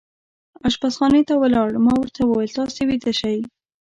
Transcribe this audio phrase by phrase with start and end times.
[0.67, 3.37] اشپزخانې ته ولاړ، ما ورته وویل: تاسې ویده شئ.